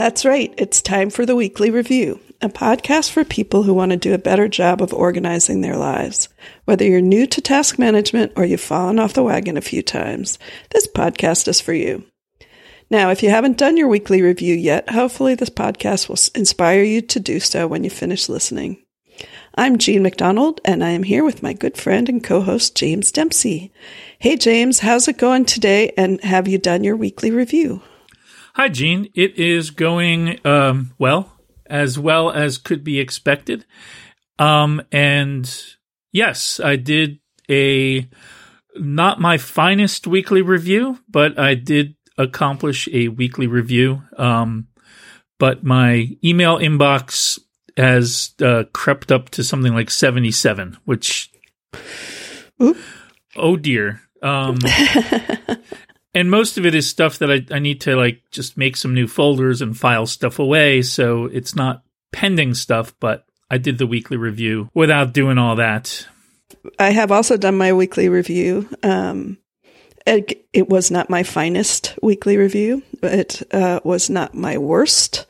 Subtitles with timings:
[0.00, 0.50] That's right.
[0.56, 4.18] It's time for the weekly review, a podcast for people who want to do a
[4.18, 6.30] better job of organizing their lives.
[6.64, 10.38] Whether you're new to task management or you've fallen off the wagon a few times,
[10.70, 12.06] this podcast is for you.
[12.88, 17.02] Now, if you haven't done your weekly review yet, hopefully this podcast will inspire you
[17.02, 18.82] to do so when you finish listening.
[19.54, 23.70] I'm Jean MacDonald, and I am here with my good friend and co-host James Dempsey.
[24.18, 25.92] Hey, James, how's it going today?
[25.98, 27.82] And have you done your weekly review?
[28.60, 29.08] Hi, Jean.
[29.14, 31.32] It is going um, well,
[31.64, 33.64] as well as could be expected.
[34.38, 35.50] Um, and
[36.12, 38.06] yes, I did a
[38.76, 44.02] not my finest weekly review, but I did accomplish a weekly review.
[44.18, 44.68] Um,
[45.38, 47.38] but my email inbox
[47.78, 51.32] has uh, crept up to something like 77, which,
[53.36, 54.02] oh dear.
[54.22, 54.58] Um,
[56.14, 58.94] and most of it is stuff that I, I need to like just make some
[58.94, 60.82] new folders and file stuff away.
[60.82, 66.06] So it's not pending stuff, but I did the weekly review without doing all that.
[66.78, 68.68] I have also done my weekly review.
[68.82, 69.38] Um,
[70.06, 72.82] it, it, was not my finest weekly review.
[73.02, 75.26] It uh, was not my worst,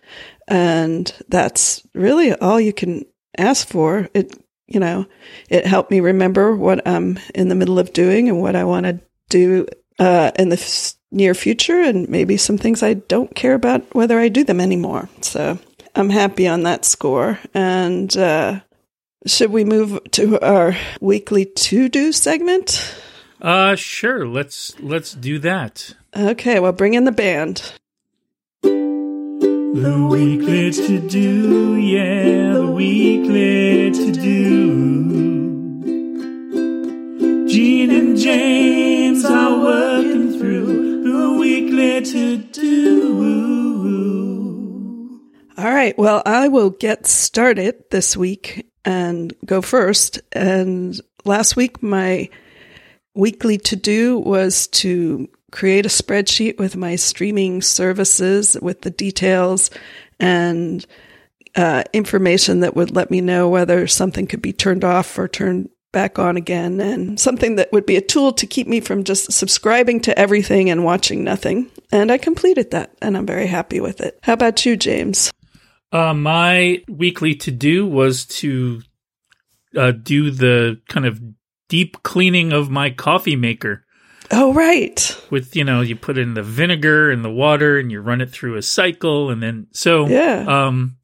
[0.48, 3.04] and that's really all you can
[3.36, 4.08] ask for.
[4.14, 4.34] It
[4.66, 5.06] you know,
[5.48, 8.86] it helped me remember what I'm in the middle of doing and what I want
[8.86, 9.66] to do
[10.00, 14.18] uh, in the f- near future, and maybe some things I don't care about whether
[14.18, 15.08] I do them anymore.
[15.20, 15.58] So
[15.94, 17.38] I'm happy on that score.
[17.54, 18.60] And uh,
[19.26, 22.94] should we move to our weekly to do segment?
[23.40, 24.26] Uh, sure.
[24.26, 25.94] Let's let's do that.
[26.16, 26.58] Okay.
[26.60, 27.72] Well, bring in the band.
[28.62, 35.29] The weekly to do, yeah, the weekly to do.
[37.50, 42.70] Jean and James are working through the weekly to do.
[45.58, 50.20] All right, well, I will get started this week and go first.
[50.30, 52.30] And last week, my
[53.14, 59.72] weekly to do was to create a spreadsheet with my streaming services with the details
[60.20, 60.86] and
[61.56, 65.68] uh, information that would let me know whether something could be turned off or turned
[65.92, 69.32] back on again, and something that would be a tool to keep me from just
[69.32, 71.70] subscribing to everything and watching nothing.
[71.92, 74.18] And I completed that, and I'm very happy with it.
[74.22, 75.32] How about you, James?
[75.92, 78.82] Uh, my weekly to do was to
[79.76, 81.20] uh, do the kind of
[81.68, 83.84] deep cleaning of my coffee maker.
[84.30, 85.20] Oh, right.
[85.30, 88.30] With, you know, you put in the vinegar and the water and you run it
[88.30, 89.30] through a cycle.
[89.30, 90.44] And then, so, yeah.
[90.46, 90.98] um,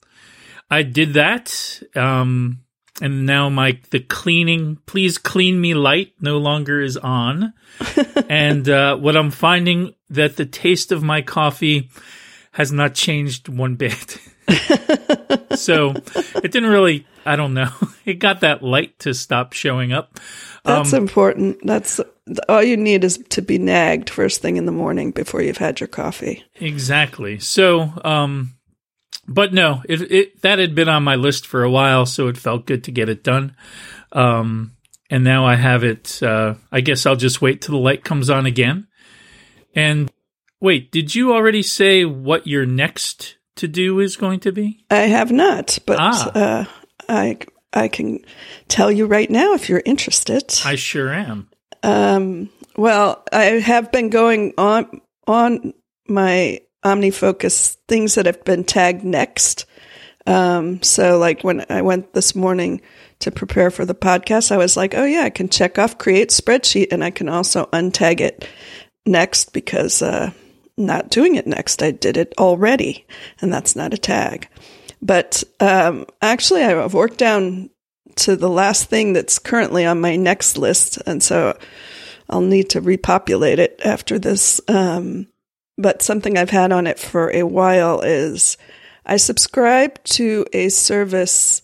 [0.70, 1.82] I did that.
[1.96, 2.60] Um,
[3.00, 7.52] and now my, the cleaning, please clean me light no longer is on.
[8.28, 11.90] and, uh, what I'm finding that the taste of my coffee
[12.52, 14.18] has not changed one bit.
[15.56, 17.70] so it didn't really, I don't know.
[18.06, 20.20] It got that light to stop showing up.
[20.64, 21.58] That's um, important.
[21.66, 22.00] That's
[22.48, 25.80] all you need is to be nagged first thing in the morning before you've had
[25.80, 26.44] your coffee.
[26.54, 27.40] Exactly.
[27.40, 28.55] So, um,
[29.28, 32.38] but no, it, it that had been on my list for a while, so it
[32.38, 33.56] felt good to get it done.
[34.12, 34.76] Um,
[35.10, 36.22] and now I have it.
[36.22, 38.86] Uh, I guess I'll just wait till the light comes on again.
[39.74, 40.10] And
[40.60, 44.84] wait, did you already say what your next to do is going to be?
[44.90, 46.32] I have not, but ah.
[46.34, 46.64] uh,
[47.08, 47.38] I
[47.72, 48.20] I can
[48.68, 50.54] tell you right now if you're interested.
[50.64, 51.50] I sure am.
[51.82, 55.74] Um, well, I have been going on on
[56.08, 59.66] my OmniFocus things that have been tagged next.
[60.26, 62.80] Um, so like when I went this morning
[63.20, 66.30] to prepare for the podcast, I was like, oh yeah, I can check off create
[66.30, 68.48] spreadsheet and I can also untag it
[69.04, 70.32] next because, uh,
[70.76, 71.82] not doing it next.
[71.82, 73.06] I did it already
[73.40, 74.48] and that's not a tag.
[75.00, 77.70] But, um, actually I've worked down
[78.16, 80.98] to the last thing that's currently on my next list.
[81.06, 81.56] And so
[82.28, 84.60] I'll need to repopulate it after this.
[84.68, 85.28] Um,
[85.78, 88.56] but something I've had on it for a while is
[89.04, 91.62] I subscribe to a service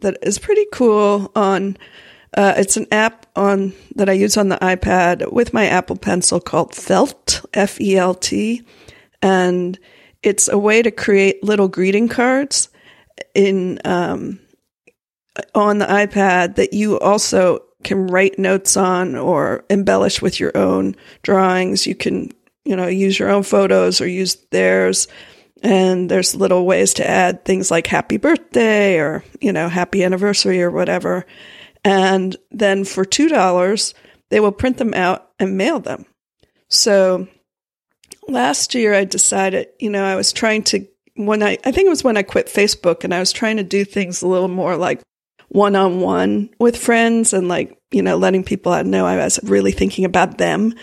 [0.00, 1.76] that is pretty cool on
[2.36, 6.40] uh, it's an app on that I use on the iPad with my Apple Pencil
[6.40, 8.62] called Felt F E L T,
[9.22, 9.78] and
[10.22, 12.70] it's a way to create little greeting cards
[13.34, 14.40] in um,
[15.54, 20.96] on the iPad that you also can write notes on or embellish with your own
[21.22, 21.86] drawings.
[21.86, 22.32] You can,
[22.64, 25.08] you know, use your own photos or use theirs.
[25.62, 30.62] And there's little ways to add things like happy birthday or, you know, happy anniversary
[30.62, 31.24] or whatever.
[31.84, 33.94] And then for $2,
[34.30, 36.06] they will print them out and mail them.
[36.68, 37.28] So
[38.28, 41.90] last year I decided, you know, I was trying to when I, I think it
[41.90, 44.76] was when I quit Facebook and I was trying to do things a little more
[44.76, 45.00] like
[45.48, 49.72] one on one with friends and like, you know, letting people know I was really
[49.72, 50.74] thinking about them.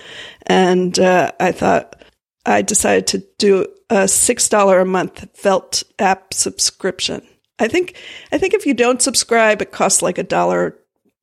[0.48, 2.02] And uh, I thought
[2.46, 7.22] I decided to do a $6 a month felt app subscription.
[7.60, 7.96] I think,
[8.32, 10.78] I think if you don't subscribe, it costs like a dollar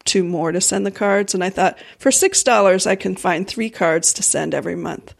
[0.04, 1.34] two more to send the cards.
[1.34, 5.14] And I thought for $6, I can find three cards to send every month.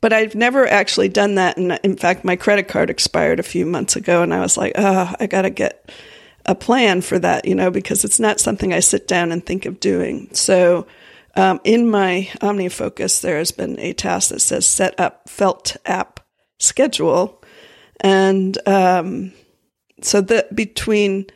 [0.00, 1.56] But I've never actually done that.
[1.56, 4.22] And in fact, my credit card expired a few months ago.
[4.22, 5.90] And I was like, oh, I got to get
[6.46, 9.66] a plan for that, you know, because it's not something I sit down and think
[9.66, 10.28] of doing.
[10.32, 10.86] So
[11.36, 16.20] um, in my OmniFocus, there has been a task that says set up felt app
[16.58, 17.42] schedule.
[18.00, 19.32] And um,
[20.02, 21.26] so that between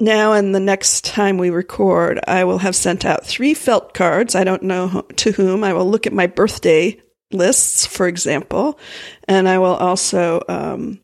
[0.00, 4.34] now and the next time we record, I will have sent out three felt cards.
[4.34, 5.64] I don't know to whom.
[5.64, 7.00] I will look at my birthday
[7.32, 8.78] lists, for example,
[9.26, 11.00] and I will also, um,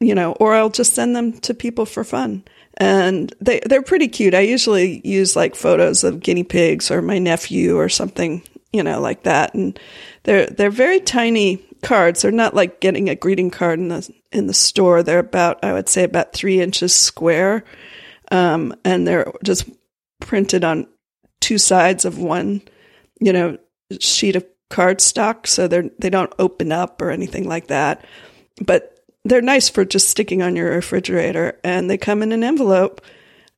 [0.00, 2.44] you know, or I'll just send them to people for fun.
[2.78, 4.34] And they they're pretty cute.
[4.34, 8.42] I usually use like photos of guinea pigs or my nephew or something,
[8.72, 9.52] you know, like that.
[9.54, 9.78] And
[10.22, 12.22] they're they're very tiny cards.
[12.22, 15.02] They're not like getting a greeting card in the in the store.
[15.02, 17.64] They're about I would say about three inches square
[18.30, 19.68] um, and they're just
[20.20, 20.86] printed on
[21.40, 22.62] two sides of one,
[23.20, 23.58] you know,
[24.00, 28.04] sheet of cardstock, so they're they don't open up or anything like that.
[28.64, 28.97] But
[29.28, 33.00] they're nice for just sticking on your refrigerator, and they come in an envelope.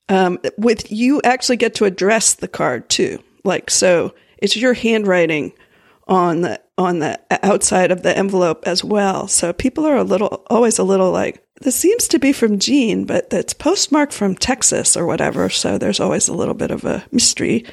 [0.08, 4.14] Um, with you actually get to address the card too, like so.
[4.38, 5.52] It's your handwriting
[6.08, 9.28] on the on the outside of the envelope as well.
[9.28, 13.04] So people are a little always a little like this seems to be from Jean,
[13.04, 15.50] but it's postmarked from Texas or whatever.
[15.50, 17.64] So there's always a little bit of a mystery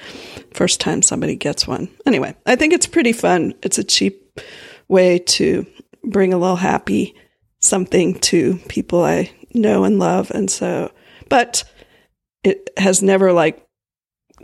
[0.53, 1.89] first time somebody gets one.
[2.05, 3.53] Anyway, I think it's pretty fun.
[3.63, 4.41] It's a cheap
[4.87, 5.65] way to
[6.03, 7.15] bring a little happy
[7.67, 10.31] something to people I know and love.
[10.31, 10.91] And so,
[11.29, 11.63] but
[12.43, 13.65] it has never like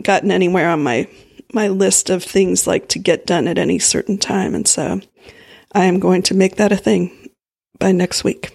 [0.02, 1.08] gotten anywhere on my
[1.52, 4.54] my list of things like to get done at any certain time.
[4.54, 5.00] And so
[5.72, 7.30] I am going to make that a thing
[7.78, 8.52] by next week.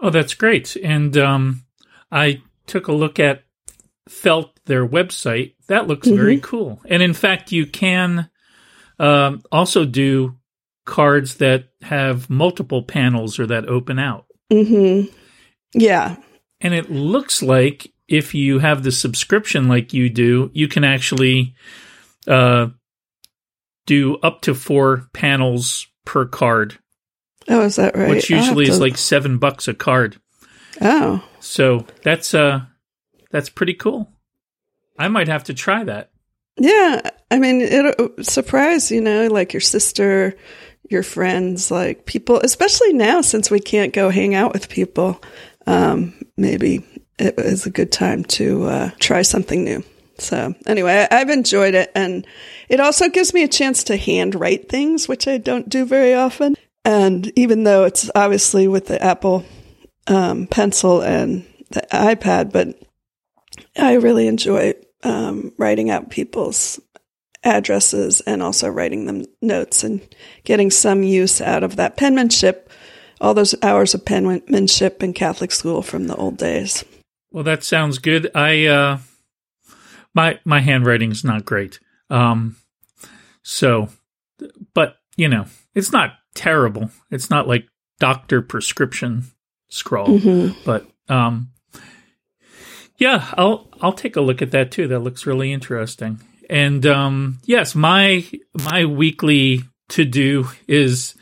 [0.00, 0.76] Oh, that's great.
[0.76, 1.64] And um,
[2.12, 3.42] I took a look at
[4.08, 5.54] Felt, their website.
[5.68, 6.16] That looks mm-hmm.
[6.16, 6.80] very cool.
[6.84, 8.28] And in fact, you can
[8.98, 10.36] um, also do
[10.84, 14.26] cards that have multiple panels or that open out.
[14.52, 15.12] Mm-hmm.
[15.74, 16.16] Yeah.
[16.60, 21.54] And it looks like if you have the subscription like you do, you can actually
[22.28, 22.68] uh,
[23.86, 26.78] do up to four panels per card
[27.48, 28.10] Oh, is that right?
[28.10, 28.70] Which usually to...
[28.70, 30.16] is like seven bucks a card.
[30.80, 32.62] Oh, so that's uh,
[33.30, 34.10] that's pretty cool.
[34.98, 36.10] I might have to try that.
[36.56, 40.36] Yeah, I mean, it'll surprise you know, like your sister,
[40.90, 45.22] your friends, like people, especially now since we can't go hang out with people.
[45.66, 46.84] Um, maybe
[47.18, 49.82] it is a good time to uh, try something new.
[50.18, 52.26] So anyway, I, I've enjoyed it, and
[52.68, 56.14] it also gives me a chance to hand write things, which I don't do very
[56.14, 56.56] often.
[56.84, 59.44] And even though it's obviously with the Apple
[60.06, 62.78] um, Pencil and the iPad, but
[63.76, 66.80] I really enjoy um, writing out people's
[67.44, 70.00] addresses and also writing them notes and
[70.44, 72.70] getting some use out of that penmanship,
[73.20, 76.84] all those hours of penmanship in Catholic school from the old days.
[77.30, 78.30] Well, that sounds good.
[78.34, 78.98] I uh,
[80.14, 82.56] my my handwriting's not great, um,
[83.42, 83.88] so,
[84.72, 86.90] but you know, it's not terrible.
[87.10, 87.66] It's not like
[87.98, 89.24] doctor prescription
[89.68, 90.58] scrawl, mm-hmm.
[90.64, 91.50] but um,
[92.98, 94.86] yeah, I'll I'll take a look at that too.
[94.86, 96.20] That looks really interesting.
[96.48, 98.24] And um, yes, my
[98.54, 101.14] my weekly to do is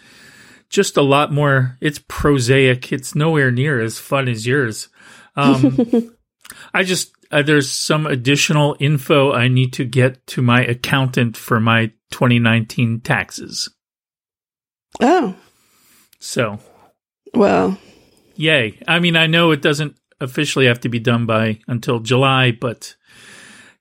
[0.69, 1.76] just a lot more.
[1.81, 2.93] It's prosaic.
[2.93, 4.88] It's nowhere near as fun as yours.
[5.37, 6.14] Um,
[6.75, 11.61] I just uh, there's some additional info I need to get to my accountant for
[11.61, 13.71] my 2019 taxes.
[15.00, 15.35] Oh.
[16.19, 16.59] So.
[17.35, 17.79] Well.
[18.37, 18.79] Yay.
[18.87, 22.95] I mean, I know it doesn't officially have to be done by until July, but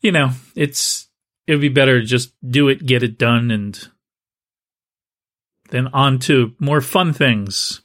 [0.01, 1.07] you know, it's
[1.47, 3.89] it would be better to just do it, get it done, and
[5.69, 7.81] then on to more fun things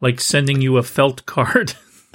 [0.00, 1.74] like sending you a felt card.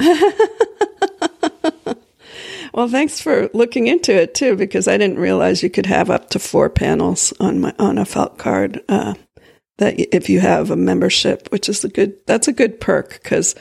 [2.74, 6.30] well, thanks for looking into it too, because I didn't realize you could have up
[6.32, 8.82] to four panels on my on a felt card.
[8.90, 9.16] Uh,
[9.78, 13.56] that if you have a membership, which is a good, that's a good perk because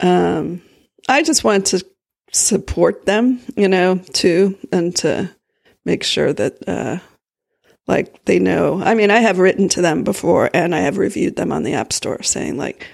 [0.00, 0.62] um,
[1.08, 1.86] I just wanted to
[2.32, 5.30] support them, you know, too, and to
[5.84, 6.98] make sure that, uh,
[7.86, 8.82] like, they know.
[8.82, 11.74] I mean, I have written to them before and I have reviewed them on the
[11.74, 12.86] App Store saying, like,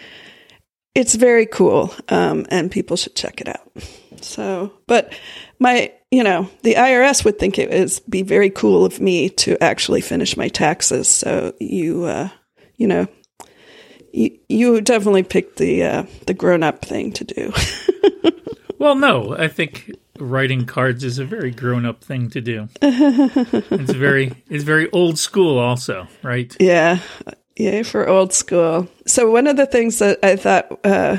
[0.95, 3.71] it's very cool, um, and people should check it out.
[4.21, 5.15] So, but
[5.61, 9.63] my, you know, the IRS would think it is be very cool of me to
[9.63, 11.09] actually finish my taxes.
[11.09, 12.29] So you, uh,
[12.77, 13.07] you know,
[14.13, 17.53] you, you definitely picked the uh, the grown up thing to do.
[18.81, 22.69] Well, no, I think writing cards is a very grown up thing to do.
[22.83, 26.55] it's very it's very old school also, right?
[26.61, 27.01] yeah,
[27.57, 28.89] yeah, for old school.
[29.07, 31.19] So one of the things that I thought uh,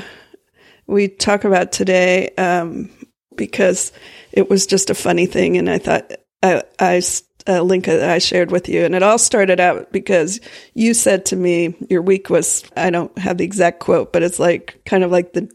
[0.86, 2.90] we talk about today, um,
[3.36, 3.92] because
[4.32, 7.00] it was just a funny thing, and I thought I, I
[7.46, 10.40] a link that I shared with you, and it all started out because
[10.74, 14.38] you said to me your week was I don't have the exact quote, but it's
[14.38, 15.50] like kind of like the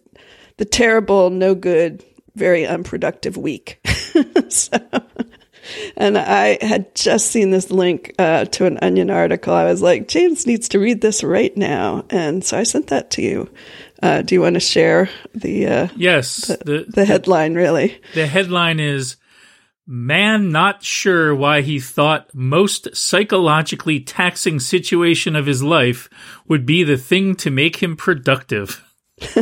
[0.58, 2.04] the terrible, no good,
[2.38, 3.80] very unproductive week.
[4.50, 4.78] so,
[5.98, 9.54] and I had just seen this link uh, to an Onion article.
[9.54, 13.12] I was like, James needs to read this right now, and so I sent that
[13.12, 13.50] to you.
[14.02, 17.56] Uh, do you want to share the uh, Yes, the the headline?
[17.56, 18.00] Really?
[18.14, 19.18] the headline is
[19.90, 26.10] Man not sure why he thought most psychologically taxing situation of his life
[26.46, 28.84] would be the thing to make him productive.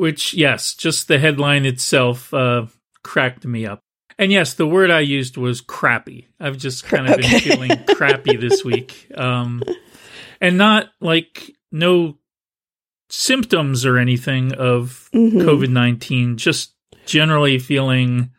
[0.00, 2.66] Which, yes, just the headline itself uh,
[3.04, 3.80] cracked me up.
[4.18, 6.26] And yes, the word I used was crappy.
[6.40, 7.28] I've just kind of Okay.
[7.28, 9.06] been feeling crappy this week.
[9.14, 9.62] Um,
[10.40, 12.16] and not like no
[13.10, 15.42] symptoms or anything of Mhm.
[15.42, 16.72] COVID 19, just
[17.04, 18.30] generally feeling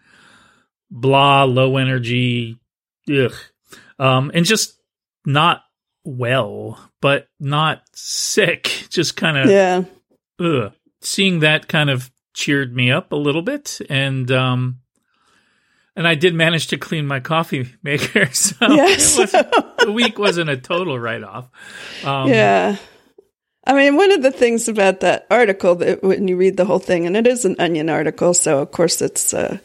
[0.90, 2.58] blah, low energy,
[3.08, 3.34] ugh.
[4.00, 4.80] Um, and just
[5.26, 5.62] not
[6.04, 8.86] well, but not sick.
[8.90, 9.84] Just kind of, Yeah.
[10.40, 10.74] ugh.
[11.02, 13.80] Seeing that kind of cheered me up a little bit.
[13.90, 14.80] And, um,
[15.96, 18.26] and I did manage to clean my coffee maker.
[18.34, 19.16] So Yes.
[19.16, 21.50] the week wasn't a total write off.
[22.06, 22.78] Um, yeah.
[23.66, 26.80] I mean, one of the things about that article that when you read the whole
[26.80, 29.60] thing, and it is an Onion article, so of course it's uh,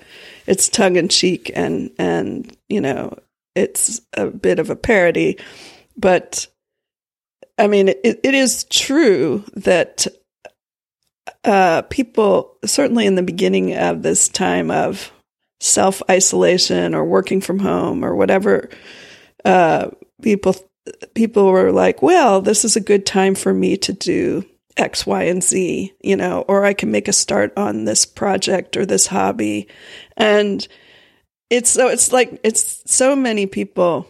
[0.47, 3.19] it's tongue in cheek and and you know
[3.55, 5.39] it's a bit of a parody,
[5.97, 6.47] but
[7.57, 10.07] I mean it, it is true that
[11.45, 15.13] uh, people certainly in the beginning of this time of
[15.61, 18.69] self isolation or working from home or whatever
[19.45, 19.89] uh,
[20.23, 20.55] people
[21.15, 24.45] people were like, well, this is a good time for me to do
[24.77, 28.77] X, Y, and Z, you know, or I can make a start on this project
[28.77, 29.69] or this hobby.
[30.17, 30.67] And
[31.51, 34.07] it's so, it's like, it's so many people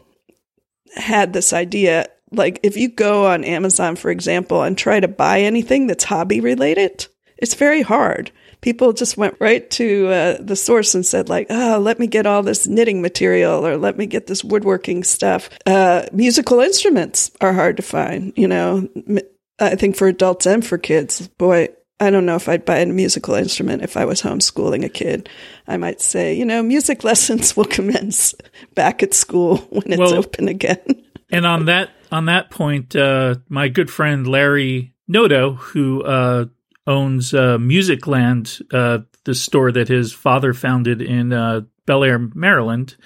[0.94, 2.08] had this idea.
[2.32, 6.40] Like, if you go on Amazon, for example, and try to buy anything that's hobby
[6.40, 7.06] related,
[7.38, 8.30] it's very hard.
[8.62, 12.26] People just went right to uh, the source and said, like, oh, let me get
[12.26, 15.50] all this knitting material or let me get this woodworking stuff.
[15.66, 18.88] Uh, musical instruments are hard to find, you know.
[19.58, 21.68] I think for adults and for kids, boy,
[22.00, 25.28] I don't know if I'd buy a musical instrument if I was homeschooling a kid.
[25.68, 28.34] I might say, you know, music lessons will commence
[28.74, 31.02] back at school when it's Well- open again.
[31.30, 36.46] And on that on that point, uh, my good friend Larry Noto, who uh,
[36.86, 42.96] owns uh, Musicland, uh, the store that his father founded in uh, Bel Air, Maryland.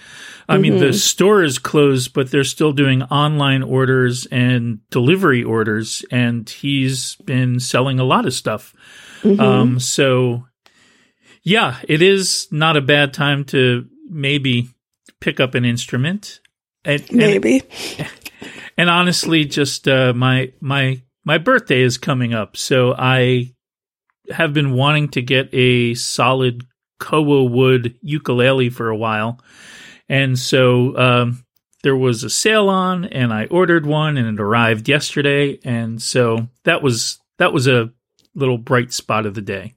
[0.49, 6.05] I mean, the store is closed, but they're still doing online orders and delivery orders,
[6.11, 8.75] and he's been selling a lot of stuff.
[9.39, 10.47] Um, so,
[11.43, 14.71] yeah, it is not a bad time to maybe
[15.21, 16.41] pick up an instrument.
[16.85, 17.63] And Maybe.
[17.99, 18.09] and
[18.89, 23.53] honestly, just uh, my my my birthday is coming up, so I
[24.31, 26.65] have been wanting to get a solid
[26.99, 29.41] koa wood ukulele for a while,
[30.09, 31.45] and so um,
[31.83, 36.49] there was a sale on, and I ordered one, and it arrived yesterday, and so
[36.65, 37.91] that was that was a
[38.35, 39.75] little bright spot of the day.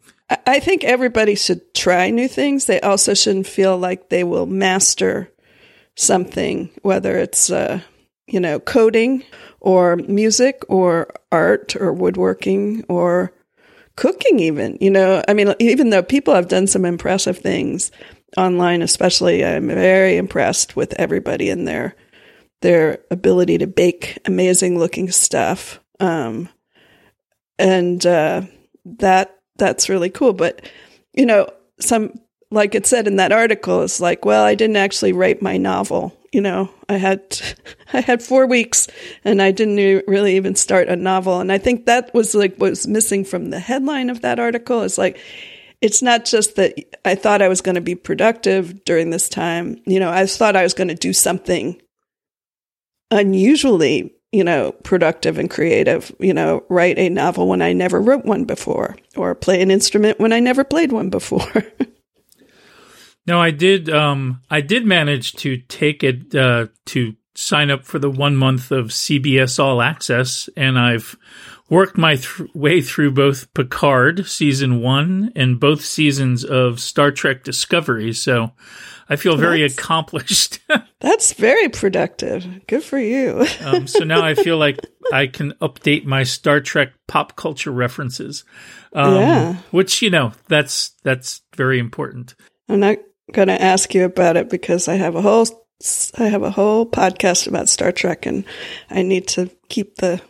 [0.47, 2.65] I- think everybody should try new things.
[2.65, 5.29] They also shouldn't feel like they will master
[5.95, 7.81] something, whether it's, uh,
[8.27, 9.23] you know, coding
[9.59, 13.33] or music or art or woodworking or
[13.95, 14.77] cooking, even.
[14.81, 17.91] You know, I mean, even though people have done some impressive things
[18.37, 21.95] online, especially, I'm very impressed with everybody in their
[22.61, 25.81] their ability to bake amazing looking stuff.
[25.99, 26.47] Um,
[27.59, 28.43] and uh,
[28.85, 30.33] that that's really cool.
[30.33, 30.69] But
[31.13, 31.49] you know,
[31.79, 32.13] some
[32.53, 36.15] like it said in that article, it's like, well, I didn't actually write my novel.
[36.31, 37.41] You know, I had
[37.93, 38.87] I had four weeks,
[39.23, 41.39] and I didn't really even start a novel.
[41.39, 44.83] And I think that was like what was missing from the headline of that article.
[44.83, 45.19] Is like,
[45.81, 49.81] it's not just that I thought I was going to be productive during this time.
[49.85, 51.81] You know, I thought I was going to do something
[53.11, 58.25] unusually you know, productive and creative, you know, write a novel when I never wrote
[58.25, 61.63] one before or play an instrument when I never played one before.
[63.25, 63.89] No, I did.
[63.89, 68.71] Um, I did manage to take it uh, to sign up for the one month
[68.71, 71.15] of CBS All Access, and I've
[71.69, 77.43] worked my th- way through both Picard season one and both seasons of Star Trek
[77.43, 78.11] Discovery.
[78.13, 78.51] So
[79.09, 80.59] I feel very That's- accomplished.
[80.99, 82.45] That's very productive.
[82.67, 83.45] Good for you.
[83.61, 84.79] um, so now I feel like
[85.11, 88.43] I can update my Star Trek pop culture references.
[88.93, 89.55] Um, Yeah.
[89.71, 92.35] which you know that's that's very important.
[92.69, 92.97] I'm not
[93.31, 95.47] going to ask you about it because I have a whole
[96.17, 98.45] I have a whole podcast about Star Trek, and
[98.89, 100.21] I need to keep the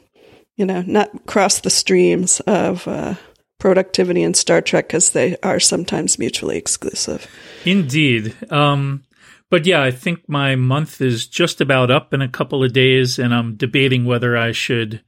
[0.55, 3.15] you know not cross the streams of uh,
[3.59, 7.27] productivity in Star Trek because they are sometimes mutually exclusive.
[7.65, 8.35] Indeed.
[8.51, 9.03] Um,
[9.49, 13.19] but yeah, I think my month is just about up in a couple of days,
[13.19, 15.03] and I'm debating whether I should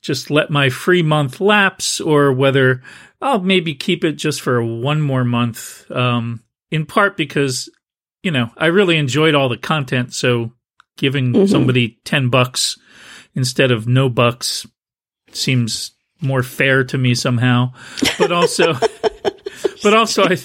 [0.00, 2.82] just let my free month lapse or whether
[3.20, 5.90] I'll maybe keep it just for one more month.
[5.90, 6.41] Um,
[6.72, 7.68] in part because,
[8.24, 10.12] you know, I really enjoyed all the content.
[10.14, 10.52] So
[10.96, 11.48] giving Mhm.
[11.48, 12.76] somebody 10 bucks
[13.34, 14.66] instead of no bucks
[15.32, 17.72] seems more fair to me somehow.
[18.18, 18.74] But also,
[19.82, 20.36] but also, I,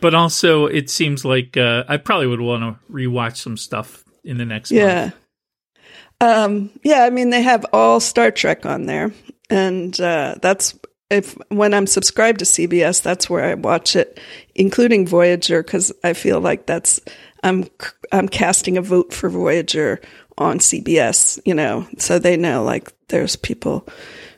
[0.00, 4.38] but also, it seems like uh, I probably would want to rewatch some stuff in
[4.38, 4.82] the next month.
[4.82, 5.10] Yeah.
[6.20, 9.12] Um, yeah, I mean they have all Star Trek on there,
[9.50, 10.78] and uh, that's
[11.12, 14.18] if when I'm subscribed to CBS, that's where I watch it,
[14.54, 17.00] including Voyager, because I feel like that's
[17.42, 17.68] I'm
[18.10, 20.00] I'm casting a vote for Voyager
[20.38, 23.86] on CBS, you know, so they know like there's people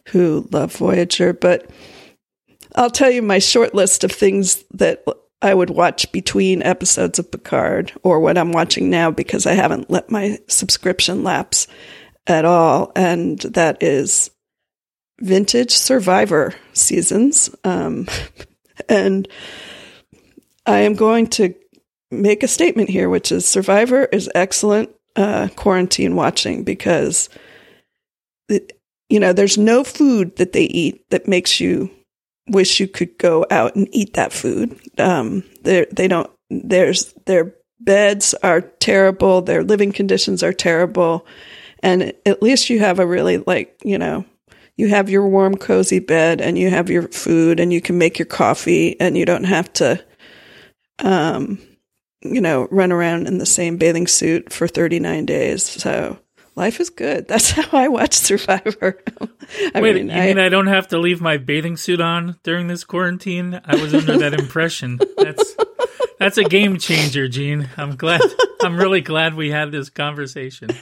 [0.09, 1.71] who love Voyager, but
[2.75, 5.05] I'll tell you my short list of things that
[5.41, 9.91] I would watch between episodes of Picard or what I'm watching now because I haven't
[9.91, 11.67] let my subscription lapse
[12.27, 12.93] at all.
[12.97, 14.31] And that is
[15.21, 17.55] vintage Survivor seasons.
[17.65, 18.09] Um,
[18.89, 19.29] and
[20.67, 21.55] I am going to
[22.11, 27.29] make a statement here, which is Survivor is excellent uh, quarantine watching because,
[28.49, 28.73] it,
[29.09, 31.91] you know, there's no food that they eat that makes you
[32.49, 34.79] wish you could go out and eat that food.
[34.99, 36.31] Um, they they don't.
[36.51, 39.43] There's their beds are terrible.
[39.43, 41.27] Their living conditions are terrible,
[41.83, 44.25] and at least you have a really like you know
[44.77, 48.19] you have your warm cozy bed and you have your food and you can make
[48.19, 50.03] your coffee and you don't have to
[51.01, 51.59] um
[52.23, 55.63] you know run around in the same bathing suit for 39 days.
[55.65, 56.19] So
[56.57, 59.03] life is good that's how i watch survivor
[59.75, 62.39] I Wait, mean, you I- mean I don't have to leave my bathing suit on
[62.43, 63.61] during this quarantine?
[63.65, 64.99] I was under that impression.
[65.19, 65.55] That's
[66.19, 67.69] that's a game changer, Jean.
[67.77, 68.23] I'm glad.
[68.63, 70.71] I'm really glad we had this conversation.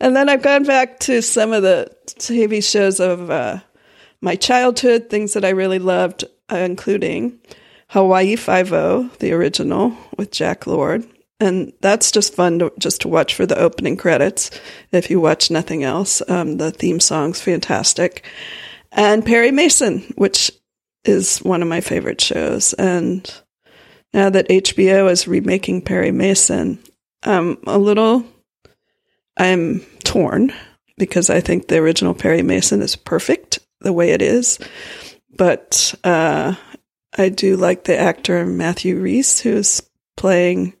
[0.00, 3.60] And then I've gone back to some of the TV shows of uh,
[4.20, 7.38] my childhood, things that I really loved, uh, including
[7.88, 11.06] Hawaii Five O, the original with Jack Lord,
[11.40, 14.50] and that's just fun to just to watch for the opening credits.
[14.92, 18.24] If you watch nothing else, um, the theme song's fantastic,
[18.92, 20.50] and Perry Mason, which
[21.04, 23.32] is one of my favorite shows, and
[24.12, 26.78] now that HBO is remaking Perry Mason,
[27.22, 28.24] I'm a little
[29.36, 30.52] I'm torn
[30.96, 34.58] because I think the original Perry Mason is perfect the way it is.
[35.36, 36.54] But uh,
[37.16, 39.82] I do like the actor Matthew Rhys who's
[40.16, 40.74] playing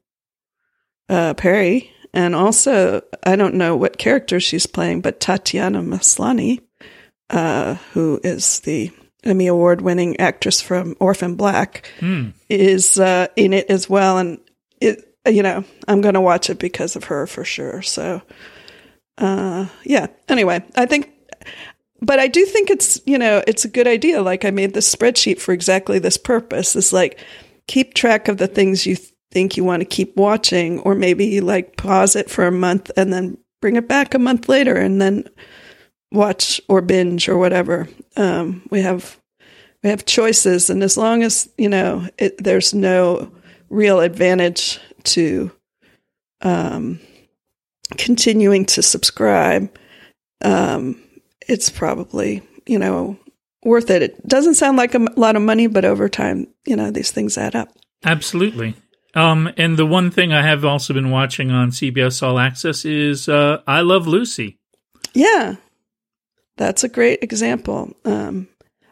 [1.08, 1.92] uh, Perry.
[2.12, 6.60] And also, I don't know what character she's playing, but Tatiana Maslany,
[7.28, 8.90] uh, who is the
[9.22, 12.28] Emmy Award winning actress from Orphan Black, Hmm.
[12.48, 14.16] is uh, in it as well.
[14.18, 14.38] And
[14.80, 17.82] it, you know, I'm going to watch it because of her for sure.
[17.82, 18.22] So,
[19.18, 20.06] uh, yeah.
[20.28, 21.10] Anyway, I think,
[22.00, 24.22] but I do think it's, you know, it's a good idea.
[24.22, 26.76] Like I made this spreadsheet for exactly this purpose.
[26.76, 27.18] Is like
[27.66, 28.96] keep track of the things you
[29.36, 33.12] think you want to keep watching, or maybe like pause it for a month and
[33.12, 35.28] then bring it back a month later and then
[36.10, 37.86] watch or binge or whatever.
[38.16, 39.20] Um, we have
[39.82, 43.30] we have choices, and as long as you know it, there's no
[43.68, 45.50] real advantage to
[46.40, 46.98] um,
[47.98, 49.70] continuing to subscribe,
[50.42, 50.98] um,
[51.46, 53.18] it's probably you know
[53.64, 54.00] worth it.
[54.00, 57.36] It doesn't sound like a lot of money, but over time, you know, these things
[57.36, 57.68] add up.
[58.02, 58.74] Absolutely.
[59.16, 63.30] Um, and the one thing I have also been watching on CBS All Access is
[63.30, 64.58] uh, I Love Lucy.
[65.14, 65.56] Yeah,
[66.58, 67.96] that's a great example.
[68.04, 68.48] Um,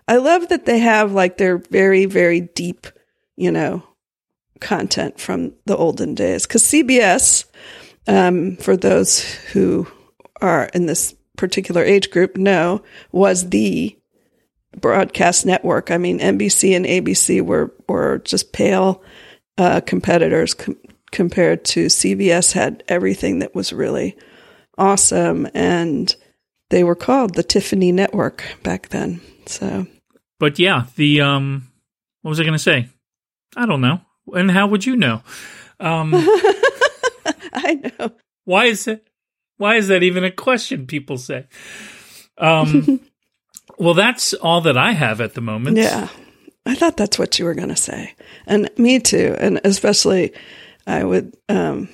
[0.08, 2.86] I love that they have like their very, very deep,
[3.36, 3.82] you know,
[4.60, 6.46] content from the olden days.
[6.46, 7.44] Because CBS,
[8.06, 9.20] um, for those
[9.52, 9.86] who
[10.40, 12.82] are in this particular age group know
[13.12, 13.94] was the
[14.80, 15.90] broadcast network.
[15.90, 19.02] I mean, NBC and ABC were were just pale
[19.58, 20.78] uh, competitors com-
[21.12, 24.16] compared to CBS Had everything that was really
[24.76, 26.14] awesome, and
[26.70, 29.20] they were called the Tiffany Network back then.
[29.46, 29.86] So,
[30.38, 31.68] But yeah, the um,
[32.22, 32.88] what was I going to say?
[33.56, 34.00] I don't know.
[34.34, 35.22] And how would you know?
[35.78, 36.12] Um,
[37.52, 38.12] I know.
[38.44, 39.06] why is it?
[39.56, 40.86] Why is that even a question?
[40.86, 41.46] People say.
[42.38, 43.00] Um,
[43.78, 45.76] well, that's all that I have at the moment.
[45.76, 46.08] Yeah.
[46.66, 48.14] I thought that's what you were going to say.
[48.46, 49.36] And me too.
[49.38, 50.32] And especially
[50.86, 51.88] I would um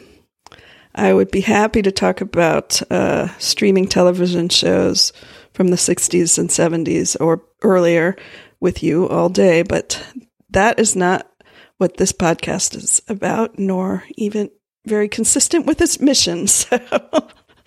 [0.95, 5.13] I would be happy to talk about uh streaming television shows
[5.53, 8.17] from the 60s and 70s or earlier
[8.61, 10.07] with you all day, but
[10.51, 11.31] that is not
[11.79, 14.51] what this podcast is about nor even
[14.87, 16.47] very consistent with its mission.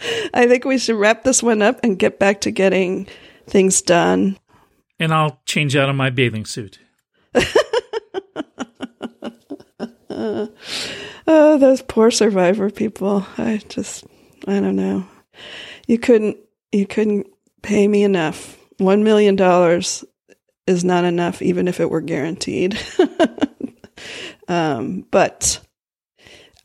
[0.03, 3.07] So I think we should wrap this one up and get back to getting
[3.47, 4.37] things done.
[4.99, 6.79] And I'll change out of my bathing suit.
[11.25, 13.25] Oh, those poor survivor people.
[13.37, 14.05] I just
[14.47, 15.05] I don't know.
[15.87, 16.37] You couldn't
[16.71, 17.27] you couldn't
[17.61, 18.57] pay me enough.
[18.79, 20.03] 1 million dollars
[20.67, 22.77] is not enough even if it were guaranteed.
[24.47, 25.59] um, but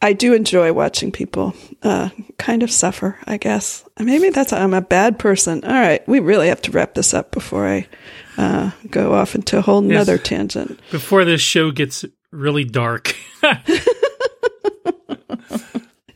[0.00, 3.84] I do enjoy watching people uh, kind of suffer, I guess.
[3.98, 5.64] Maybe that's I'm a bad person.
[5.64, 7.88] All right, we really have to wrap this up before I
[8.36, 10.22] uh, go off into a whole nother Yes.
[10.22, 10.80] tangent.
[10.92, 13.14] Before this show gets really dark.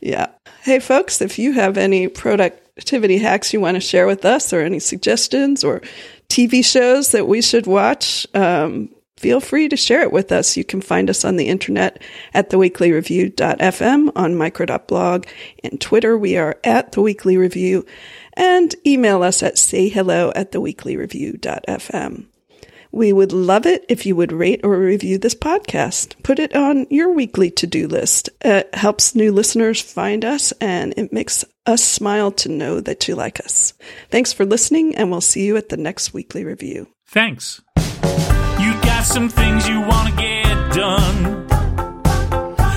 [0.01, 0.27] Yeah.
[0.63, 4.59] Hey, folks, if you have any productivity hacks you want to share with us or
[4.59, 5.81] any suggestions or
[6.27, 8.89] TV shows that we should watch, um,
[9.23, 10.57] feel free to share it with us.
[10.57, 12.01] You can find us on the internet
[12.33, 15.25] at theweeklyreview.fm, on micro.blog,
[15.63, 16.17] and Twitter.
[16.17, 17.85] We are at The Weekly Review,
[18.33, 22.25] and email us at sayhello at theweeklyreview.fm.
[22.91, 26.21] We would love it if you would rate or review this podcast.
[26.21, 28.29] Put it on your weekly to do list.
[28.41, 33.15] It helps new listeners find us and it makes us smile to know that you
[33.15, 33.73] like us.
[34.11, 36.87] Thanks for listening, and we'll see you at the next weekly review.
[37.07, 37.61] Thanks
[39.03, 41.45] got some things you want to get done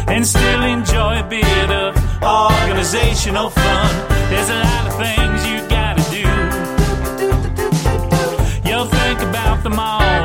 [0.08, 3.90] and still enjoy a bit of organizational fun.
[4.30, 6.26] There's a lot of things you gotta do.
[8.68, 10.24] You'll think about them all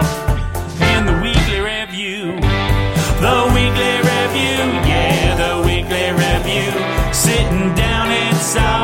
[0.92, 2.40] in the weekly review.
[3.26, 4.60] The weekly review,
[4.90, 7.14] yeah, the weekly review.
[7.14, 8.81] Sitting down inside.